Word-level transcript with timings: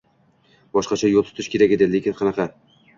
Boshqacha 0.79 1.13
yoʻl 1.13 1.29
tutish 1.29 1.53
kerak 1.57 1.79
edi. 1.79 1.93
Lekin 1.95 2.21
qanaqa? 2.21 2.53